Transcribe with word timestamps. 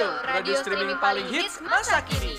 Radio, 0.00 0.06
radio 0.24 0.54
streaming 0.56 0.96
paling 1.04 1.28
hits 1.28 1.60
masa 1.60 2.00
kini. 2.08 2.32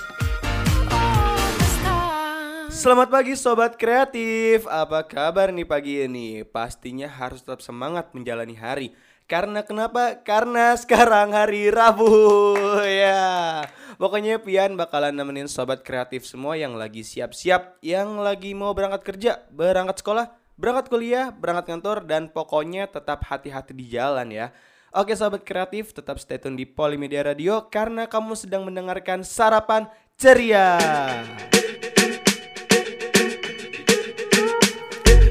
Selamat 2.73 3.13
pagi 3.13 3.37
sobat 3.37 3.77
kreatif. 3.77 4.65
Apa 4.65 5.05
kabar 5.05 5.53
nih 5.53 5.69
pagi 5.69 6.01
ini? 6.01 6.41
Pastinya 6.41 7.05
harus 7.05 7.45
tetap 7.45 7.61
semangat 7.61 8.09
menjalani 8.17 8.57
hari. 8.57 8.97
Karena 9.29 9.63
kenapa? 9.63 10.21
Karena 10.21 10.75
sekarang 10.75 11.33
hari 11.33 11.69
Rabu 11.73 12.55
ya. 12.85 13.63
Pokoknya 14.01 14.41
Pian 14.41 14.73
bakalan 14.73 15.13
nemenin 15.13 15.45
sobat 15.45 15.85
kreatif 15.85 16.25
semua 16.25 16.57
yang 16.57 16.73
lagi 16.73 17.05
siap-siap, 17.05 17.77
yang 17.85 18.17
lagi 18.17 18.57
mau 18.57 18.73
berangkat 18.73 19.05
kerja, 19.05 19.45
berangkat 19.53 20.01
sekolah, 20.01 20.33
berangkat 20.57 20.89
kuliah, 20.89 21.29
berangkat 21.29 21.69
kantor 21.69 22.09
dan 22.09 22.33
pokoknya 22.33 22.89
tetap 22.89 23.21
hati-hati 23.29 23.77
di 23.77 23.85
jalan 23.93 24.33
ya. 24.33 24.49
Oke 24.91 25.15
sobat 25.15 25.45
kreatif, 25.45 25.93
tetap 25.93 26.19
stay 26.19 26.41
tune 26.41 26.59
di 26.59 26.65
Polimedia 26.67 27.23
Radio 27.23 27.69
karena 27.71 28.11
kamu 28.11 28.35
sedang 28.35 28.67
mendengarkan 28.67 29.23
sarapan 29.23 29.87
ceria. 30.19 30.75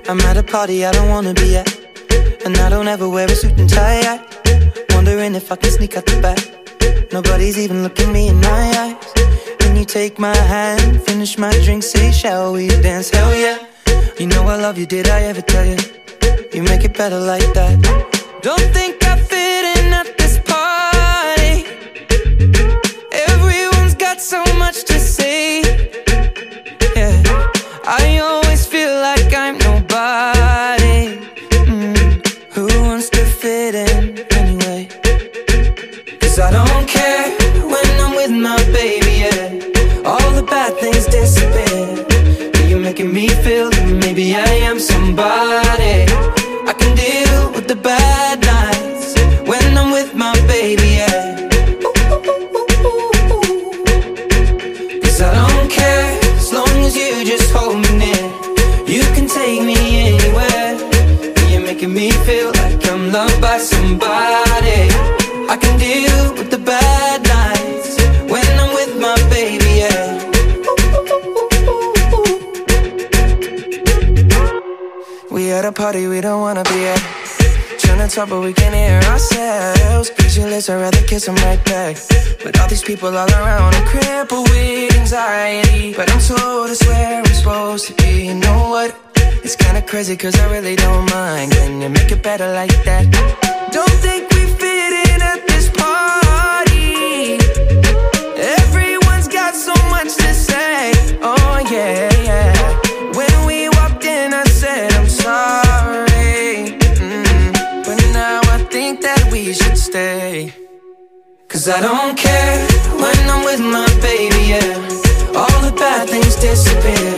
I'm 0.08 0.18
at 0.26 0.38
a 0.38 0.42
party 0.42 0.86
I 0.86 0.90
don't 0.90 1.10
wanna 1.10 1.34
be 1.34 1.58
at. 1.58 1.79
And 2.44 2.56
I 2.56 2.68
don't 2.70 2.88
ever 2.88 3.08
wear 3.08 3.26
a 3.26 3.34
suit 3.34 3.58
and 3.58 3.68
tie. 3.68 4.00
I 4.00 4.30
wondering 4.94 5.34
if 5.34 5.52
I 5.52 5.56
can 5.56 5.70
sneak 5.70 5.96
out 5.96 6.06
the 6.06 6.20
back. 6.20 6.42
Nobody's 7.12 7.58
even 7.58 7.82
looking 7.82 8.12
me 8.12 8.28
in 8.28 8.40
my 8.40 8.62
eyes. 8.82 9.12
Then 9.58 9.76
you 9.76 9.84
take 9.84 10.18
my 10.18 10.36
hand, 10.36 11.02
finish 11.02 11.36
my 11.36 11.52
drink, 11.64 11.82
say, 11.82 12.10
Shall 12.12 12.52
we 12.52 12.68
dance? 12.68 13.10
Hell 13.10 13.34
yeah. 13.34 13.58
You 14.18 14.26
know 14.26 14.42
I 14.44 14.56
love 14.56 14.78
you, 14.78 14.86
did 14.86 15.08
I 15.08 15.20
ever 15.30 15.42
tell 15.42 15.66
you? 15.66 15.78
You 16.54 16.62
make 16.62 16.84
it 16.84 16.96
better 16.96 17.20
like 17.20 17.52
that. 17.54 17.74
Don't 18.42 18.68
think 18.76 19.04
I 19.04 19.16
fit 19.16 19.64
in 19.76 19.92
at 20.00 20.08
this 20.18 20.38
party. 20.52 21.56
Everyone's 23.28 23.94
got 23.94 24.20
so 24.20 24.42
much 24.58 24.84
to 24.84 24.98
say. 24.98 25.60
Yeah, 26.96 27.14
I 27.84 28.18
always 28.22 28.66
feel 28.66 28.92
like 29.08 29.34
I'm 29.34 29.59
me 43.20 43.28
feel 43.44 43.68
that 43.68 43.86
maybe 44.02 44.34
I 44.34 44.50
am 44.68 44.78
somebody. 44.78 45.69
People 83.10 83.18
all 83.18 83.42
around, 83.42 83.74
I'm 83.74 83.86
crippled 83.86 84.48
with 84.50 84.96
anxiety. 84.96 85.94
But 85.94 86.10
I'm 86.12 86.20
told 86.20 86.70
it's 86.70 86.86
where 86.86 87.18
I'm 87.18 87.34
supposed 87.34 87.86
to 87.88 87.94
be. 87.94 88.26
You 88.26 88.34
know 88.34 88.68
what? 88.70 88.94
It's 89.44 89.56
kinda 89.56 89.82
crazy, 89.82 90.16
cause 90.16 90.38
I 90.38 90.46
really 90.50 90.76
don't 90.76 91.10
mind. 91.10 91.52
Can 91.52 91.80
you 91.80 91.88
make 91.88 92.12
it 92.12 92.22
better 92.22 92.52
like 92.52 92.76
that? 92.84 93.04
Don't 93.72 93.96
think 94.04 94.30
we 94.34 94.42
fit 94.60 94.92
in 95.10 95.22
at 95.32 95.40
this 95.48 95.68
party. 95.82 97.38
Everyone's 98.58 99.28
got 99.28 99.54
so 99.54 99.74
much 99.94 100.10
to 100.22 100.30
say. 100.34 100.92
Oh, 101.22 101.56
yeah, 101.70 102.08
yeah. 102.28 102.52
When 103.18 103.34
we 103.46 103.68
walked 103.78 104.04
in, 104.04 104.32
I 104.34 104.44
said, 104.44 104.92
I'm 104.98 105.08
sorry. 105.08 106.78
Mm, 107.02 107.84
But 107.86 107.98
now 108.12 108.40
I 108.54 108.58
think 108.74 109.00
that 109.02 109.22
we 109.32 109.52
should 109.52 109.78
stay. 109.78 110.59
Cause 111.60 111.68
I 111.68 111.80
don't 111.82 112.16
care 112.16 112.56
when 112.96 113.20
I'm 113.28 113.44
with 113.44 113.60
my 113.60 113.84
baby, 114.00 114.56
yeah. 114.56 115.36
All 115.36 115.60
the 115.60 115.74
bad 115.76 116.08
things 116.08 116.36
disappear. 116.36 117.12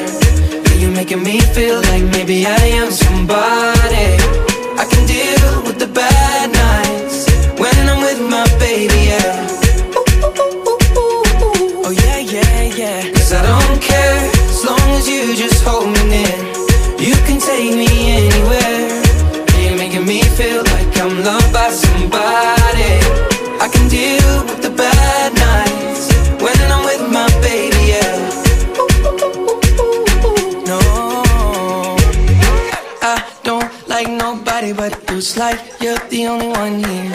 Yeah, 0.66 0.82
You're 0.82 0.90
making 0.90 1.22
me 1.22 1.38
feel 1.54 1.76
like 1.82 2.02
maybe 2.10 2.44
I 2.44 2.64
am 2.74 2.90
somebody. 2.90 4.18
I 4.82 4.84
can 4.90 5.06
deal 5.06 5.62
with 5.62 5.78
the 5.78 5.86
bad 5.86 6.50
nights 6.50 7.30
when 7.54 7.70
I'm 7.86 8.02
with 8.02 8.18
my 8.18 8.42
baby, 8.58 9.14
yeah. 9.14 9.46
Oh 11.86 11.94
yeah, 12.02 12.18
yeah, 12.18 12.62
yeah. 12.74 13.12
Cause 13.12 13.32
I 13.32 13.46
don't 13.46 13.80
care 13.80 14.26
as 14.26 14.64
long 14.66 14.90
as 14.98 15.08
you 15.08 15.36
just 15.36 15.62
hold 15.62 15.86
me 15.86 16.02
near. 16.18 16.38
You 16.98 17.14
can 17.30 17.38
take 17.38 17.76
me 17.78 17.86
anywhere. 18.10 18.90
You're 19.62 19.78
making 19.78 20.04
me 20.04 20.20
feel 20.34 20.64
like 20.74 20.98
I'm 20.98 21.22
loved 21.22 21.52
by 21.52 21.70
somebody. 21.70 22.01
It's 35.22 35.36
like 35.36 35.80
you're 35.80 36.02
the 36.10 36.26
only 36.26 36.48
one 36.48 36.82
here. 36.82 37.14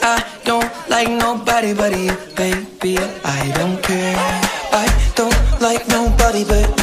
I 0.00 0.24
don't 0.42 0.72
like 0.88 1.10
nobody 1.10 1.74
but 1.74 1.92
you, 1.92 2.16
baby. 2.34 2.96
I 2.96 3.52
don't 3.54 3.76
care. 3.82 4.16
I 4.72 4.88
don't 5.14 5.60
like 5.60 5.86
nobody 5.86 6.44
but 6.44 6.81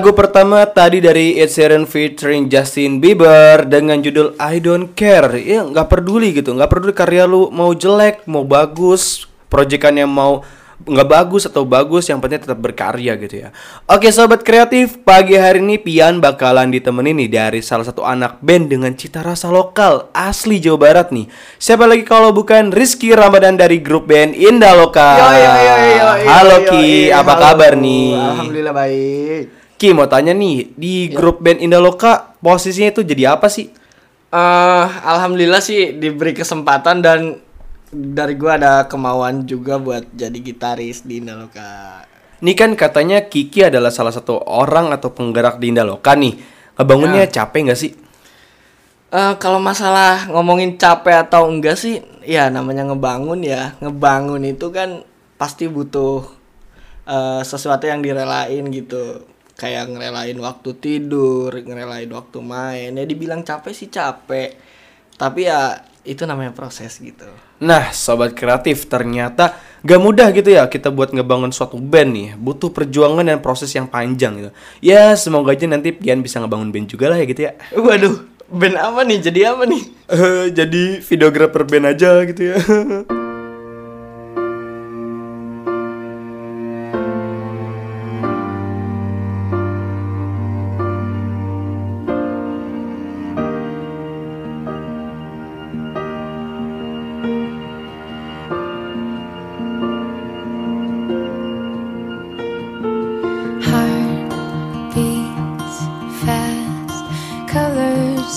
Lagu 0.00 0.16
pertama 0.16 0.64
tadi 0.64 0.96
dari 0.96 1.36
Ed 1.36 1.52
Sheeran 1.52 1.84
featuring 1.84 2.48
Justin 2.48 3.04
Bieber 3.04 3.68
dengan 3.68 4.00
judul 4.00 4.32
I 4.40 4.56
Don't 4.56 4.96
Care. 4.96 5.36
Ya 5.36 5.60
nggak 5.60 5.92
peduli 5.92 6.32
gitu, 6.32 6.56
nggak 6.56 6.72
peduli 6.72 6.96
karya 6.96 7.28
lu 7.28 7.52
mau 7.52 7.76
jelek, 7.76 8.24
mau 8.24 8.40
bagus, 8.40 9.28
proyekannya 9.52 10.08
mau 10.08 10.40
nggak 10.88 11.04
bagus 11.04 11.44
atau 11.44 11.68
bagus, 11.68 12.08
yang 12.08 12.16
penting 12.16 12.48
tetap 12.48 12.56
berkarya 12.56 13.12
gitu 13.20 13.44
ya. 13.44 13.52
Oke 13.84 14.08
sobat 14.08 14.40
kreatif, 14.40 15.04
pagi 15.04 15.36
hari 15.36 15.60
ini 15.60 15.76
Pian 15.76 16.16
bakalan 16.16 16.72
ditemenin 16.72 17.20
nih 17.20 17.28
dari 17.28 17.60
salah 17.60 17.84
satu 17.84 18.00
anak 18.00 18.40
band 18.40 18.72
dengan 18.72 18.96
cita 18.96 19.20
rasa 19.20 19.52
lokal 19.52 20.08
asli 20.16 20.64
Jawa 20.64 20.80
Barat 20.80 21.12
nih. 21.12 21.28
Siapa 21.60 21.84
lagi 21.84 22.08
kalau 22.08 22.32
bukan 22.32 22.72
Rizky 22.72 23.12
Ramadan 23.12 23.60
dari 23.60 23.84
grup 23.84 24.08
band 24.08 24.32
Indah 24.32 24.80
Lokal. 24.80 25.20
Yo, 25.20 25.28
yo, 25.28 25.52
yo, 25.60 25.74
yo, 25.76 25.92
yo, 25.92 26.08
Halo 26.24 26.56
Ki, 26.72 27.12
apa 27.12 27.36
kabar 27.36 27.76
nih? 27.76 28.16
Alhamdulillah 28.16 28.72
baik. 28.72 29.59
Ki 29.80 29.96
mau 29.96 30.04
tanya 30.04 30.36
nih 30.36 30.76
di 30.76 31.08
grup 31.08 31.40
band 31.40 31.64
Indaloka 31.64 32.36
posisinya 32.44 32.92
itu 32.92 33.00
jadi 33.00 33.32
apa 33.32 33.48
sih? 33.48 33.72
Eh, 34.28 34.86
alhamdulillah 35.08 35.64
sih 35.64 35.96
diberi 35.96 36.36
kesempatan 36.36 37.00
dan 37.00 37.40
dari 37.88 38.36
gua 38.36 38.60
ada 38.60 38.84
kemauan 38.84 39.48
juga 39.48 39.80
buat 39.80 40.04
jadi 40.12 40.36
gitaris 40.36 41.00
di 41.08 41.24
Indaloka. 41.24 42.04
Ini 42.44 42.52
kan 42.52 42.76
katanya 42.76 43.24
Kiki 43.24 43.72
adalah 43.72 43.88
salah 43.88 44.12
satu 44.12 44.36
orang 44.44 44.92
atau 44.92 45.16
penggerak 45.16 45.56
di 45.56 45.72
Indaloka 45.72 46.12
nih. 46.12 46.36
Ngebangunnya 46.76 47.24
capek 47.32 47.72
nggak 47.72 47.80
sih? 47.80 47.96
Eh 49.16 49.34
kalau 49.40 49.64
masalah 49.64 50.28
ngomongin 50.28 50.76
capek 50.76 51.24
atau 51.24 51.48
enggak 51.48 51.80
sih, 51.80 52.04
ya 52.28 52.52
namanya 52.52 52.84
ngebangun 52.84 53.40
ya. 53.40 53.80
Ngebangun 53.80 54.44
itu 54.44 54.68
kan 54.68 55.08
pasti 55.40 55.72
butuh 55.72 56.20
eh, 57.08 57.40
sesuatu 57.48 57.88
yang 57.88 58.04
direlain 58.04 58.68
gitu. 58.68 59.24
Kayak 59.60 59.92
ngerelain 59.92 60.40
waktu 60.40 60.70
tidur, 60.80 61.52
ngerelain 61.52 62.08
waktu 62.08 62.38
main. 62.40 62.96
Ya 62.96 63.04
dibilang 63.04 63.44
capek 63.44 63.76
sih 63.76 63.92
capek. 63.92 64.56
Tapi 65.20 65.44
ya 65.44 65.84
itu 66.00 66.24
namanya 66.24 66.56
proses 66.56 66.96
gitu. 66.96 67.28
Nah, 67.60 67.92
sobat 67.92 68.32
kreatif, 68.32 68.88
ternyata 68.88 69.52
gak 69.84 70.00
mudah 70.00 70.32
gitu 70.32 70.48
ya 70.48 70.64
kita 70.64 70.88
buat 70.88 71.12
ngebangun 71.12 71.52
suatu 71.52 71.76
band 71.76 72.10
nih. 72.16 72.28
Butuh 72.40 72.72
perjuangan 72.72 73.28
dan 73.28 73.44
proses 73.44 73.68
yang 73.76 73.84
panjang 73.84 74.32
gitu. 74.40 74.50
Ya, 74.80 75.12
semoga 75.20 75.52
aja 75.52 75.68
nanti 75.68 75.92
Pian 75.92 76.24
bisa 76.24 76.40
ngebangun 76.40 76.72
band 76.72 76.88
juga 76.88 77.12
lah 77.12 77.20
ya 77.20 77.28
gitu 77.28 77.44
ya. 77.44 77.52
Waduh, 77.76 78.16
band 78.48 78.80
apa 78.80 79.00
nih? 79.04 79.18
Jadi 79.20 79.40
apa 79.44 79.62
nih? 79.68 79.82
Eh, 80.08 80.46
jadi 80.56 80.82
videografer 81.04 81.68
band 81.68 81.86
aja 81.92 82.24
gitu 82.24 82.42
ya. 82.48 82.56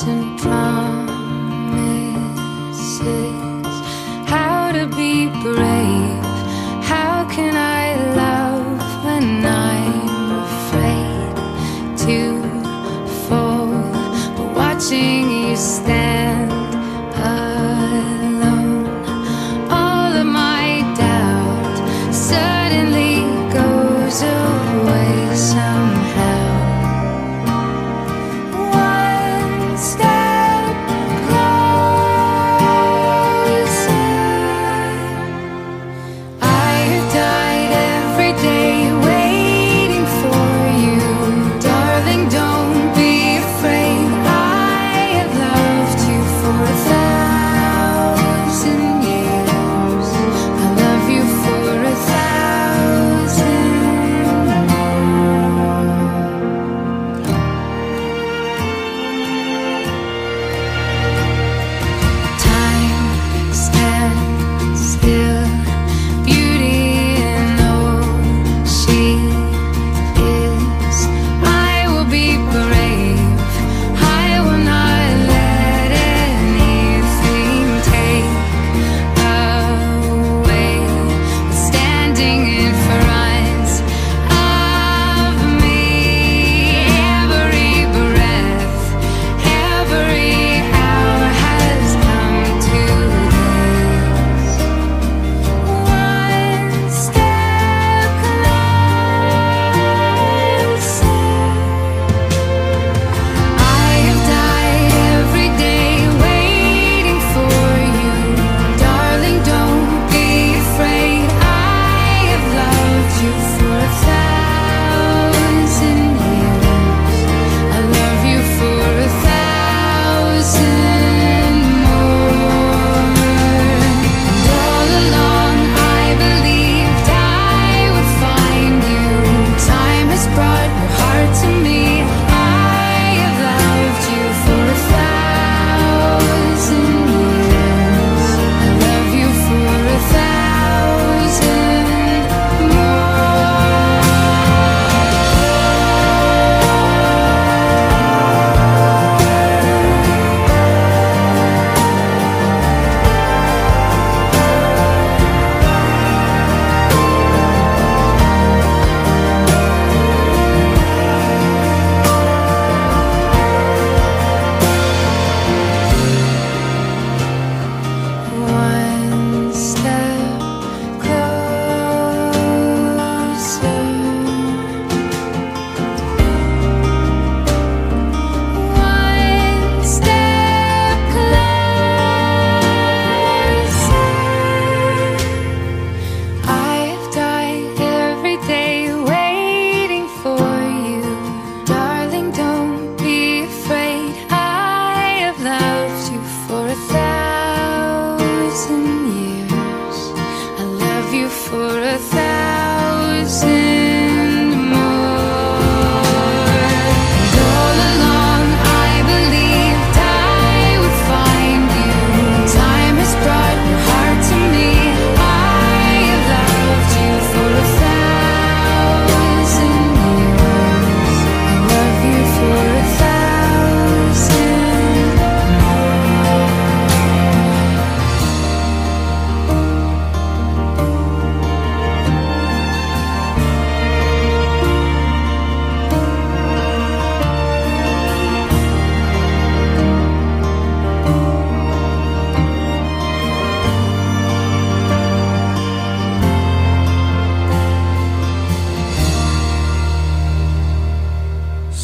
and 0.01 0.39
proud. 0.39 0.92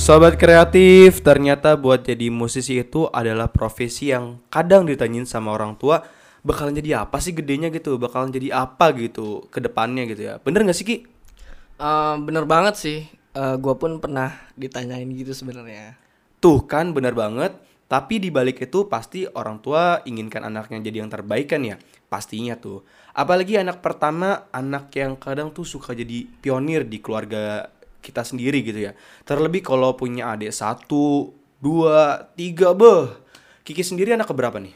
Sobat 0.10 0.42
kreatif, 0.42 1.22
ternyata 1.22 1.78
buat 1.78 2.02
jadi 2.02 2.34
musisi 2.34 2.82
itu 2.82 3.06
adalah 3.14 3.46
profesi 3.46 4.10
yang 4.10 4.42
kadang 4.50 4.90
ditanyain 4.90 5.30
sama 5.30 5.54
orang 5.54 5.78
tua 5.78 6.02
bakalan 6.42 6.74
jadi 6.74 7.06
apa 7.06 7.22
sih 7.22 7.30
gedenya 7.30 7.70
gitu, 7.70 8.02
bakalan 8.02 8.34
jadi 8.34 8.58
apa 8.58 8.90
gitu 8.98 9.46
ke 9.54 9.62
depannya 9.62 10.10
gitu 10.10 10.34
ya. 10.34 10.42
Bener 10.42 10.66
gak 10.66 10.74
sih 10.74 10.82
Ki? 10.90 11.06
Eh, 11.78 12.16
bener 12.26 12.50
banget 12.50 12.82
sih. 12.82 13.06
Eh, 13.38 13.56
gua 13.62 13.78
pun 13.78 14.02
pernah 14.02 14.34
ditanyain 14.58 15.06
gitu 15.14 15.30
sebenarnya. 15.30 15.94
Tuh 16.42 16.66
kan 16.66 16.90
bener 16.90 17.14
banget. 17.14 17.54
Tapi 17.86 18.18
di 18.18 18.34
balik 18.34 18.66
itu 18.66 18.90
pasti 18.90 19.30
orang 19.30 19.62
tua 19.62 20.02
inginkan 20.10 20.42
anaknya 20.42 20.82
jadi 20.90 21.06
yang 21.06 21.14
terbaik 21.14 21.54
kan 21.54 21.62
ya. 21.62 21.78
Pastinya 22.10 22.58
tuh. 22.58 22.82
Apalagi 23.14 23.62
anak 23.62 23.86
pertama, 23.86 24.50
anak 24.50 24.90
yang 24.90 25.22
kadang 25.22 25.54
tuh 25.54 25.70
suka 25.70 25.94
jadi 25.94 26.26
pionir 26.42 26.90
di 26.90 26.98
keluarga 26.98 27.70
kita 28.00 28.24
sendiri 28.24 28.64
gitu 28.64 28.90
ya. 28.90 28.98
Terlebih 29.28 29.64
kalau 29.64 29.96
punya 29.96 30.34
adik 30.34 30.56
satu, 30.56 31.36
dua, 31.60 32.32
tiga, 32.34 32.72
beh. 32.74 33.12
Kiki 33.64 33.86
sendiri 33.86 34.16
anak 34.16 34.32
keberapa 34.32 34.58
nih? 34.58 34.74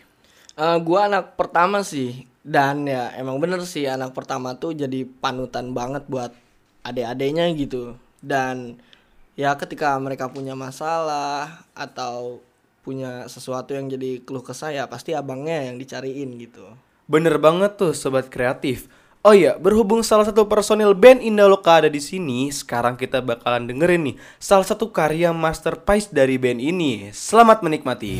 Eh, 0.54 0.78
gua 0.86 1.10
anak 1.10 1.34
pertama 1.34 1.82
sih 1.82 2.30
dan 2.46 2.86
ya 2.86 3.10
emang 3.18 3.42
bener 3.42 3.64
sih 3.66 3.90
anak 3.90 4.14
pertama 4.14 4.54
tuh 4.54 4.78
jadi 4.78 5.08
panutan 5.08 5.74
banget 5.74 6.06
buat 6.06 6.30
adik-adiknya 6.84 7.50
gitu 7.56 7.96
dan 8.20 8.78
ya 9.34 9.56
ketika 9.58 9.98
mereka 9.98 10.30
punya 10.30 10.54
masalah 10.54 11.66
atau 11.74 12.44
punya 12.84 13.26
sesuatu 13.32 13.74
yang 13.74 13.90
jadi 13.90 14.22
keluh 14.22 14.44
kesah 14.44 14.76
ya 14.76 14.84
pasti 14.86 15.16
abangnya 15.16 15.72
yang 15.72 15.80
dicariin 15.80 16.36
gitu. 16.38 16.68
Bener 17.08 17.40
banget 17.40 17.80
tuh 17.80 17.96
sobat 17.96 18.28
kreatif. 18.28 18.92
Oh 19.24 19.32
iya, 19.32 19.56
berhubung 19.56 20.04
salah 20.04 20.28
satu 20.28 20.52
personil 20.52 20.92
band 20.92 21.24
Indaloka 21.24 21.80
ada 21.80 21.88
di 21.88 22.04
sini, 22.04 22.52
sekarang 22.52 23.00
kita 23.00 23.24
bakalan 23.24 23.72
dengerin 23.72 24.12
nih 24.12 24.16
salah 24.36 24.68
satu 24.68 24.92
karya 24.92 25.32
masterpiece 25.32 26.12
dari 26.12 26.36
band 26.36 26.60
ini. 26.60 27.08
Selamat 27.16 27.64
menikmati. 27.64 28.20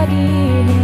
lagi 0.00 0.79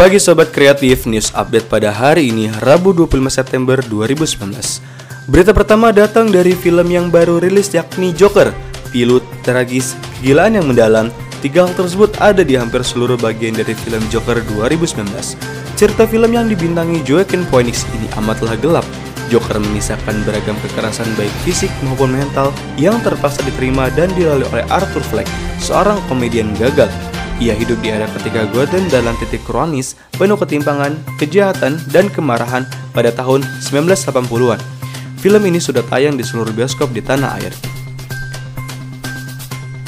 Pagi 0.00 0.16
Sobat 0.16 0.48
Kreatif, 0.48 1.04
News 1.04 1.28
Update 1.36 1.68
pada 1.68 1.92
hari 1.92 2.32
ini 2.32 2.48
Rabu 2.64 2.96
25 2.96 3.20
September 3.28 3.84
2019 3.84 4.48
Berita 5.28 5.52
pertama 5.52 5.92
datang 5.92 6.32
dari 6.32 6.56
film 6.56 6.88
yang 6.88 7.12
baru 7.12 7.36
rilis 7.36 7.68
yakni 7.76 8.08
Joker. 8.16 8.48
Pilot, 8.96 9.20
tragis, 9.44 9.92
kegilaan 10.16 10.56
yang 10.56 10.64
mendalam 10.72 11.12
Tiga 11.44 11.68
hal 11.68 11.76
tersebut 11.76 12.16
ada 12.16 12.40
di 12.40 12.56
hampir 12.56 12.80
seluruh 12.80 13.20
bagian 13.20 13.52
dari 13.52 13.76
film 13.76 14.00
Joker 14.08 14.40
2019 14.56 15.04
Cerita 15.76 16.08
film 16.08 16.32
yang 16.32 16.48
dibintangi 16.48 17.04
Joaquin 17.04 17.44
Phoenix 17.52 17.84
ini 17.92 18.08
amatlah 18.16 18.56
gelap. 18.56 18.88
Joker 19.28 19.60
mengisahkan 19.60 20.16
beragam 20.24 20.56
kekerasan 20.64 21.12
baik 21.20 21.32
fisik 21.44 21.68
maupun 21.84 22.16
mental 22.16 22.56
yang 22.80 22.96
terpaksa 23.04 23.44
diterima 23.44 23.92
dan 23.92 24.08
dilalui 24.16 24.48
oleh 24.48 24.64
Arthur 24.72 25.04
Fleck, 25.12 25.28
seorang 25.60 26.00
komedian 26.08 26.56
gagal. 26.56 26.88
Ia 27.40 27.56
hidup 27.56 27.80
di 27.80 27.88
era 27.88 28.04
ketika 28.20 28.44
Gordon 28.52 28.84
dalam 28.92 29.16
titik 29.16 29.40
kronis, 29.48 29.96
penuh 30.20 30.36
ketimpangan, 30.36 30.92
kejahatan, 31.16 31.80
dan 31.88 32.12
kemarahan 32.12 32.68
pada 32.92 33.08
tahun 33.16 33.40
1980-an. 33.64 34.60
Film 35.24 35.42
ini 35.48 35.56
sudah 35.56 35.80
tayang 35.88 36.20
di 36.20 36.24
seluruh 36.24 36.52
bioskop 36.52 36.92
di 36.92 37.00
tanah 37.00 37.40
air. 37.40 37.56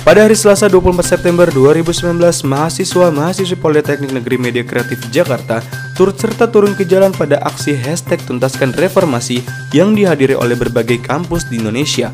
Pada 0.00 0.24
hari 0.24 0.32
Selasa 0.32 0.64
24 0.66 1.04
September 1.04 1.44
2019, 1.44 2.16
mahasiswa-mahasiswi 2.42 3.60
Politeknik 3.60 4.16
Negeri 4.16 4.40
Media 4.40 4.64
Kreatif 4.64 5.04
Jakarta 5.12 5.60
turut 5.92 6.16
serta 6.16 6.48
turun 6.48 6.72
ke 6.72 6.88
jalan 6.88 7.12
pada 7.12 7.36
aksi 7.44 7.76
hashtag 7.76 8.18
tuntaskan 8.24 8.72
reformasi 8.80 9.44
yang 9.76 9.92
dihadiri 9.92 10.34
oleh 10.34 10.56
berbagai 10.56 11.04
kampus 11.04 11.46
di 11.52 11.60
Indonesia. 11.60 12.10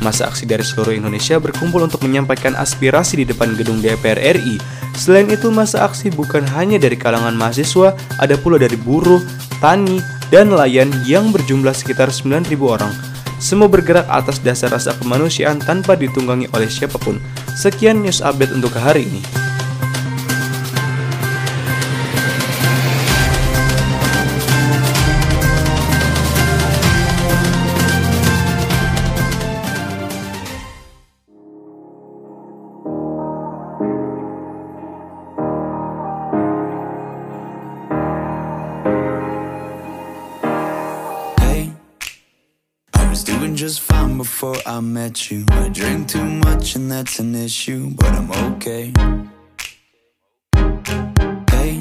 Masa 0.00 0.32
aksi 0.32 0.48
dari 0.48 0.64
seluruh 0.64 0.96
Indonesia 0.96 1.36
berkumpul 1.36 1.84
untuk 1.84 2.00
menyampaikan 2.08 2.56
aspirasi 2.56 3.20
di 3.20 3.24
depan 3.28 3.52
gedung 3.52 3.84
DPR 3.84 4.16
RI. 4.16 4.56
Selain 4.96 5.28
itu, 5.28 5.52
masa 5.52 5.84
aksi 5.84 6.08
bukan 6.08 6.40
hanya 6.56 6.80
dari 6.80 6.96
kalangan 6.96 7.36
mahasiswa, 7.36 7.92
ada 8.16 8.34
pula 8.40 8.56
dari 8.56 8.80
buruh, 8.80 9.20
tani, 9.60 10.00
dan 10.32 10.48
nelayan 10.48 10.88
yang 11.04 11.28
berjumlah 11.28 11.76
sekitar 11.76 12.08
9.000 12.08 12.56
orang. 12.64 12.92
Semua 13.40 13.68
bergerak 13.68 14.08
atas 14.08 14.40
dasar 14.40 14.72
rasa 14.72 14.96
kemanusiaan 15.00 15.60
tanpa 15.60 15.96
ditunggangi 15.96 16.48
oleh 16.56 16.68
siapa 16.68 16.96
pun. 17.00 17.20
Sekian 17.52 18.00
news 18.00 18.24
update 18.24 18.52
untuk 18.56 18.72
hari 18.76 19.04
ini. 19.04 19.20
just 43.60 43.80
fine 43.82 44.16
before 44.16 44.56
I 44.64 44.80
met 44.80 45.30
you. 45.30 45.44
I 45.50 45.68
drink 45.68 46.08
too 46.08 46.24
much 46.24 46.76
and 46.76 46.90
that's 46.90 47.18
an 47.18 47.34
issue, 47.34 47.90
but 47.94 48.08
I'm 48.08 48.32
okay. 48.52 48.90
Hey, 51.50 51.74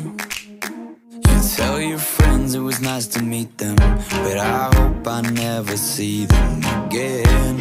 you 1.26 1.42
tell 1.56 1.80
your 1.80 1.98
friends 1.98 2.54
it 2.54 2.60
was 2.60 2.82
nice 2.82 3.08
to 3.16 3.24
meet 3.24 3.58
them, 3.58 3.78
but 3.78 4.38
I 4.38 4.70
hope 4.76 5.08
I 5.08 5.22
never 5.22 5.78
see 5.78 6.26
them 6.26 6.58
again. 6.84 7.56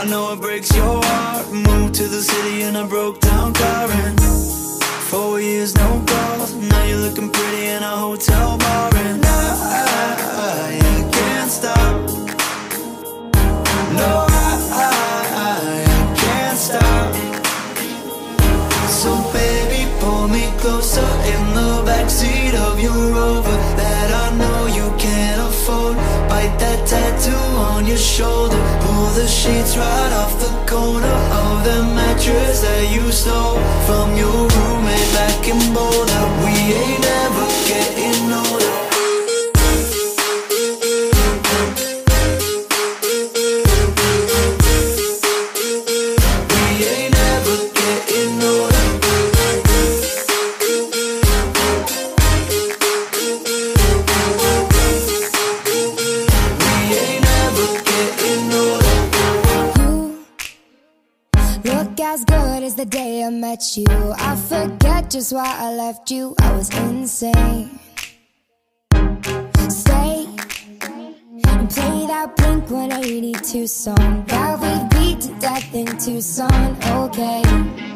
I 0.00 0.06
know 0.10 0.32
it 0.32 0.40
breaks 0.40 0.74
your 0.74 1.00
heart. 1.00 1.52
Moved 1.52 1.94
to 1.94 2.08
the 2.08 2.22
city 2.22 2.62
and 2.62 2.76
I 2.76 2.88
broke 2.88 3.20
down 3.20 3.54
crying. 3.54 4.63
Four 5.14 5.40
years, 5.40 5.76
no 5.76 6.02
calls. 6.08 6.54
Now 6.54 6.84
you're 6.86 6.98
looking 6.98 7.30
pretty 7.30 7.66
in 7.68 7.84
a 7.84 7.96
hotel 8.04 8.58
bar. 8.58 8.90
And 8.96 9.24
I, 9.24 10.66
I 10.66 11.08
can't 11.16 11.48
stop. 11.48 11.94
No, 14.00 14.10
I, 14.26 14.50
I, 14.74 15.06
I 15.46 16.16
can't 16.20 16.58
stop. 16.58 17.14
So 18.90 19.12
baby, 19.32 19.88
pull 20.00 20.26
me 20.26 20.50
closer 20.58 21.08
In 21.32 21.44
the 21.58 21.70
backseat 21.86 22.54
of 22.54 22.80
your 22.80 23.00
Rover 23.14 23.58
That 23.78 24.10
I 24.24 24.36
know 24.36 24.66
you 24.66 24.92
can't 24.98 25.40
afford. 25.48 25.94
Bite 26.28 26.58
that 26.58 26.88
tattoo 26.88 27.53
on 27.74 27.86
your 27.86 27.96
shoulder. 27.96 28.56
Pull 28.82 29.06
the 29.20 29.26
sheets 29.26 29.76
right 29.76 30.12
off 30.12 30.32
the 30.38 30.52
corner 30.70 31.16
Of 31.42 31.64
the 31.64 31.82
mattress 31.94 32.60
that 32.60 32.84
you 32.94 33.10
stole 33.10 33.58
From 33.86 34.16
your 34.16 34.48
roommate 34.54 35.10
back 35.18 35.48
in 35.48 35.58
Boulder. 35.74 36.24
We 36.42 36.54
ain't 36.82 37.04
ever 37.04 37.53
is 65.24 65.32
why 65.32 65.56
I 65.58 65.72
left 65.74 66.10
you. 66.10 66.34
I 66.38 66.52
was 66.54 66.68
insane. 66.76 67.78
Stay 69.70 70.26
and 71.48 71.70
play 71.70 72.06
that 72.12 72.34
Blink 72.36 72.70
182 72.70 73.66
song 73.66 74.24
that 74.26 74.60
we 74.60 74.98
beat 74.98 75.20
to 75.22 75.34
death 75.38 75.74
in 75.74 75.86
Tucson. 75.96 76.76
Okay. 77.04 77.93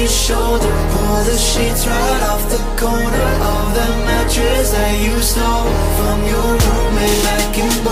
your 0.00 0.08
shoulder. 0.08 0.72
Pull 0.92 1.24
the 1.24 1.36
sheets 1.36 1.86
right 1.86 2.22
off 2.30 2.42
the 2.48 2.62
corner 2.80 3.28
Of 3.52 3.66
the 3.76 3.88
mattress 4.08 4.70
that 4.72 4.94
you 5.04 5.20
stole 5.20 5.68
From 5.98 6.18
your 6.24 6.50
roommate 6.64 7.22
back 7.24 7.58
in 7.58 7.89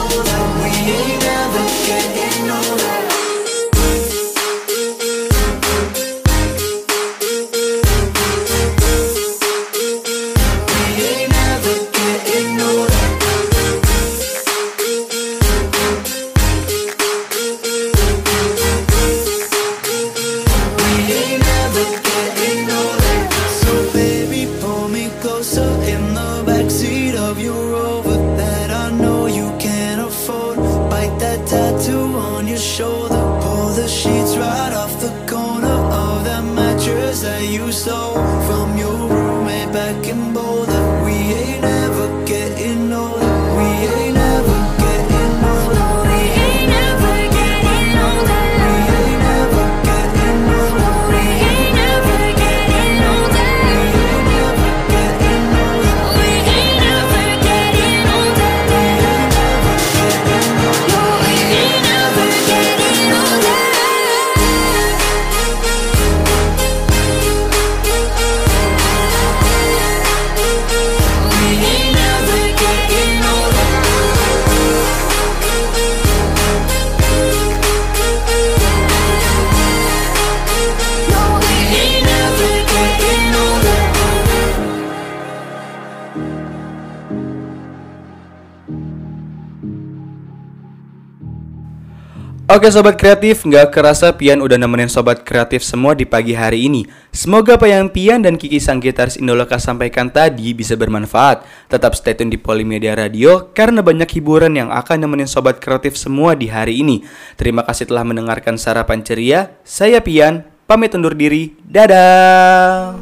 Oke 92.48 92.72
Sobat 92.72 92.96
Kreatif, 92.96 93.44
nggak 93.44 93.76
kerasa 93.76 94.08
Pian 94.16 94.40
udah 94.40 94.56
nemenin 94.56 94.88
Sobat 94.88 95.20
Kreatif 95.20 95.60
semua 95.60 95.92
di 95.92 96.08
pagi 96.08 96.32
hari 96.32 96.64
ini. 96.64 96.88
Semoga 97.12 97.60
apa 97.60 97.68
yang 97.68 97.92
Pian 97.92 98.24
dan 98.24 98.40
Kiki 98.40 98.56
sang 98.56 98.80
gitaris 98.80 99.20
Indoloka 99.20 99.60
sampaikan 99.60 100.08
tadi 100.08 100.56
bisa 100.56 100.72
bermanfaat. 100.72 101.44
Tetap 101.68 101.92
stay 101.92 102.16
tune 102.16 102.32
di 102.32 102.40
Polimedia 102.40 102.96
Radio 102.96 103.52
karena 103.52 103.84
banyak 103.84 104.08
hiburan 104.16 104.56
yang 104.56 104.72
akan 104.72 104.96
nemenin 104.96 105.28
Sobat 105.28 105.60
Kreatif 105.60 106.00
semua 106.00 106.32
di 106.32 106.48
hari 106.48 106.80
ini. 106.80 107.04
Terima 107.36 107.68
kasih 107.68 107.84
telah 107.84 108.08
mendengarkan 108.08 108.56
sarapan 108.56 109.04
ceria. 109.04 109.52
Saya 109.60 110.00
Pian, 110.00 110.48
pamit 110.64 110.96
undur 110.96 111.12
diri. 111.12 111.52
Dadah! 111.68 112.96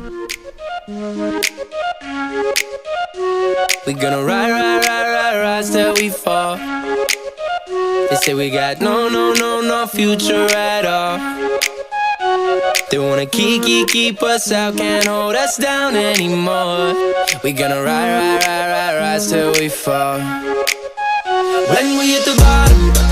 They 8.09 8.17
say 8.17 8.35
we 8.35 8.51
got 8.51 8.81
no, 8.81 9.09
no, 9.09 9.33
no, 9.33 9.61
no 9.61 9.87
future 9.87 10.47
at 10.55 10.85
all. 10.87 11.19
They 12.91 12.99
wanna 12.99 13.27
keep, 13.27 13.65
keep, 13.65 13.89
keep 13.89 14.23
us 14.23 14.53
out, 14.53 14.77
can't 14.77 15.07
hold 15.07 15.35
us 15.35 15.57
down 15.57 15.97
anymore. 15.97 16.95
We 17.43 17.53
gonna 17.53 17.83
ride, 17.83 18.11
ride, 18.13 18.47
ride, 18.47 18.69
ride, 18.71 18.99
rise 18.99 19.31
till 19.31 19.53
we 19.53 19.69
fall. 19.69 20.19
When 21.73 21.99
we 21.99 22.13
hit 22.13 22.25
the 22.25 22.37
bottom. 22.39 23.06